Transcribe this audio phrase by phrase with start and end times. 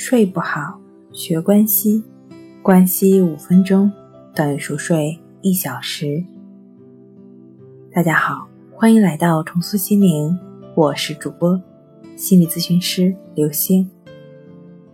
[0.00, 0.78] 睡不好，
[1.12, 2.04] 学关西，
[2.62, 3.90] 关西五分钟
[4.32, 6.22] 等于熟睡一小时。
[7.92, 10.38] 大家好，欢迎来到重塑心灵，
[10.76, 11.60] 我是主播
[12.16, 13.90] 心理咨询师刘星。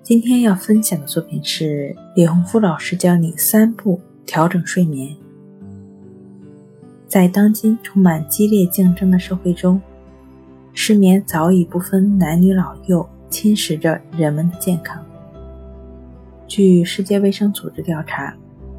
[0.02, 5.14] 今天要分享的作品是李洪福老师教你三步调整睡眠。
[7.06, 9.78] 在当今充满激烈竞争的社会中，
[10.72, 13.06] 失眠早已不分男女老幼。
[13.34, 15.04] 侵蚀着人们的健康。
[16.46, 18.32] 据世界卫生组织调查，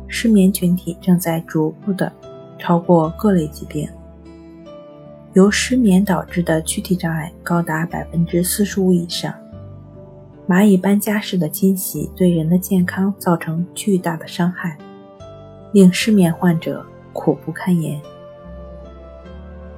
[0.07, 2.09] 失眠群体正在逐步的
[2.57, 3.85] 超过各类疾病。
[5.33, 9.33] 由失眠导致的躯体障碍高达百分之四十五以上。
[10.47, 14.77] 蚂蚁搬家式的侵袭对人的健康造成巨大的伤害，
[15.73, 17.99] 令失眠患者苦不堪言。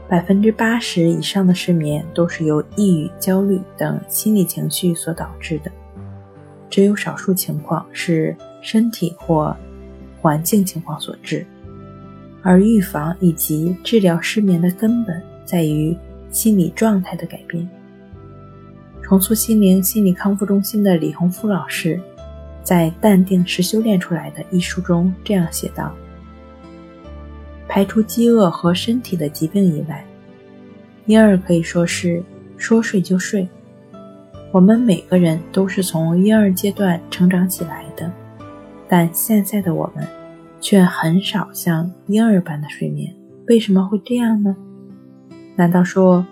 [0.10, 5.72] 百分之八十以上的失眠都是由抑郁、焦虑等心理情绪所导致的，
[6.70, 9.56] 只有少数情况是身体或
[10.22, 11.46] 环境情况所致。
[12.42, 15.98] 而预防以及治疗失眠的根本在于
[16.32, 17.68] 心理状态的改变。
[19.02, 22.00] 重塑心灵心理康复中心的李洪福老师
[22.64, 25.94] 在《淡定是修炼出来的》一书中这样写道。
[27.68, 30.04] 排除饥饿和身体的疾病以外，
[31.06, 32.24] 婴儿可以说是
[32.58, 33.48] 说睡就睡。
[34.52, 38.12] 我们每个人都是从婴儿阶段成长起来的，
[38.88, 40.08] 但现在的我们
[40.60, 43.14] 却很少像婴儿般的睡眠。
[43.48, 44.56] 为什么会这样呢？
[45.56, 46.26] 难道说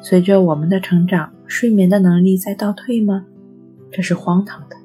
[0.00, 3.24] 随着我们的成长，睡眠的能力在倒退吗？
[3.90, 4.76] 这是荒唐的。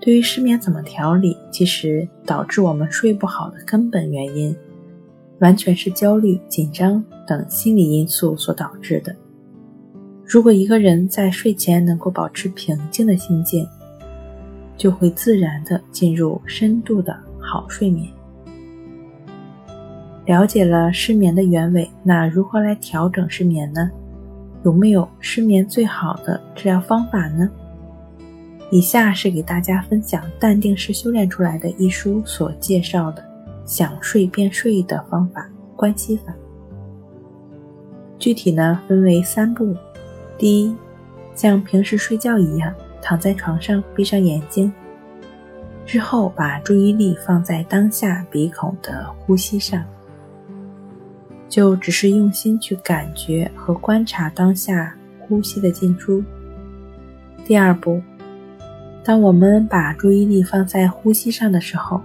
[0.00, 4.56] 对于失眠怎么调理，其实导致我们睡不好的根本原因。
[5.40, 9.14] 完全是焦虑、紧张等心理因素所导致的。
[10.24, 13.66] 如果一个人在睡前能够保持平静的心境，
[14.76, 18.06] 就会自然的进入深度的好睡眠。
[20.26, 23.90] 了解了失眠的原委，那如何来调整失眠呢？
[24.64, 27.48] 有没有失眠最好的治疗方法呢？
[28.70, 33.24] 以下是给大家分享《淡定是修炼出来的》一书所介绍的。
[33.68, 35.46] 想睡便睡的方法，
[35.76, 36.34] 关系法。
[38.18, 39.76] 具体呢分为三步：
[40.38, 40.74] 第一，
[41.34, 44.72] 像平时睡觉一样，躺在床上，闭上眼睛，
[45.84, 49.84] 之后把注意力放在当下鼻孔的呼吸上，
[51.46, 56.24] 就只是用心去感觉和观察当下呼吸的进出。
[57.44, 58.00] 第二步，
[59.04, 62.00] 当我们把注意力放在呼吸上的时候。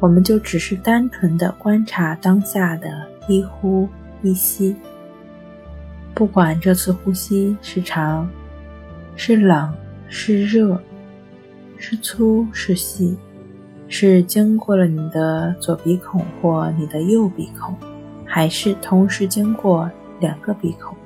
[0.00, 3.86] 我们就只是单纯的观察当下的一呼
[4.22, 4.74] 一吸，
[6.14, 8.28] 不管这次呼吸是长、
[9.14, 9.70] 是冷、
[10.08, 10.80] 是热、
[11.76, 13.14] 是粗是细，
[13.88, 17.76] 是经过了你的左鼻孔或你的右鼻孔，
[18.24, 20.96] 还是同时经过两个鼻孔，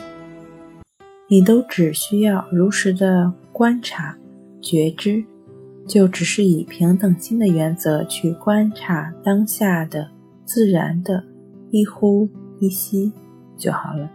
[1.26, 4.16] 你都只需要如实的观察、
[4.62, 5.24] 觉知。
[5.86, 10.08] 就只是以平等心的原则去观察当下的
[10.44, 11.22] 自然的
[11.70, 12.28] 一呼
[12.58, 13.12] 一吸
[13.56, 14.10] 就好了。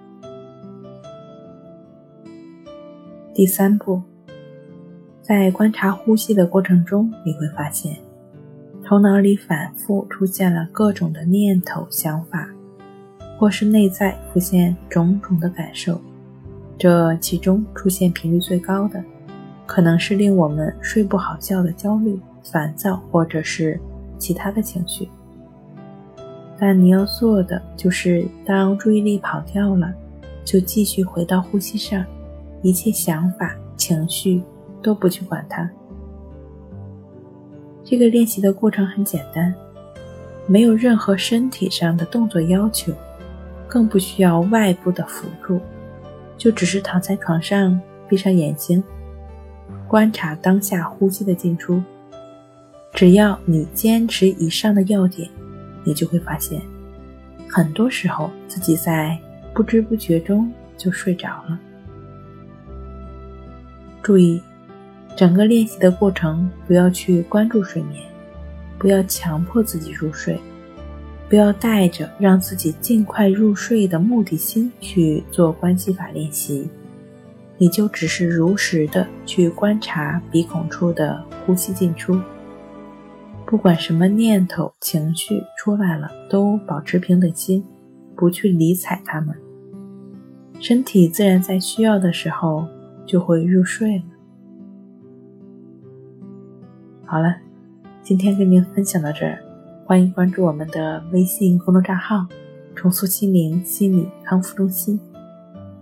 [3.34, 4.02] 第三步，
[5.22, 7.96] 在观察呼吸的过程中，你会发现
[8.84, 12.50] 头脑里反复出现了各种的念头、想法，
[13.38, 16.02] 或是内在浮现种种的感受，
[16.78, 19.02] 这其中出现频率最高的。
[19.70, 23.80] 可能是令我们睡不好觉的焦虑、烦躁，或者是
[24.18, 25.08] 其他的情绪。
[26.58, 29.94] 但你要做的就是，当注意力跑掉了，
[30.44, 32.04] 就继续回到呼吸上，
[32.64, 34.42] 一切想法、情绪
[34.82, 35.70] 都不去管它。
[37.84, 39.54] 这个练习的过程很简单，
[40.48, 42.92] 没有任何身体上的动作要求，
[43.68, 45.60] 更不需要外部的辅助，
[46.40, 48.84] 就只是躺在床上，闭上眼睛。
[49.90, 51.82] 观察当下呼吸的进出，
[52.94, 55.28] 只要你坚持以上的要点，
[55.84, 56.62] 你就会发现，
[57.50, 59.18] 很多时候自己在
[59.52, 61.60] 不知不觉中就睡着了。
[64.04, 64.40] 注意，
[65.16, 68.04] 整个练习的过程不要去关注睡眠，
[68.78, 70.40] 不要强迫自己入睡，
[71.28, 76.70] 不要带着让自己尽快入睡的目的心去做关系法练习。
[77.60, 82.18] 你就只是如实的去观察鼻孔处的呼吸进出，
[83.46, 87.62] 不管什么念头、情绪出来了，都保持平等心，
[88.16, 89.36] 不去理睬他们。
[90.62, 92.66] 身体自然在需要的时候
[93.06, 94.04] 就会入睡了。
[97.06, 97.36] 好了，
[98.02, 99.38] 今天跟您分享到这儿，
[99.86, 102.26] 欢迎关注我们的微信公众账号
[102.74, 104.98] “重塑心灵心理康复中心”，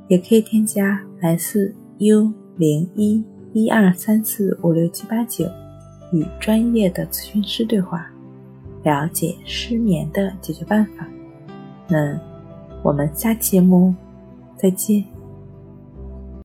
[0.09, 3.23] 也可以添加来自 U 零一
[3.53, 5.45] 一二三四五六七八九
[6.11, 8.07] 与专业的咨询师对话，
[8.83, 11.07] 了解失眠的解决办法。
[11.87, 12.19] 那
[12.83, 13.93] 我们下期节目
[14.55, 15.16] 再见。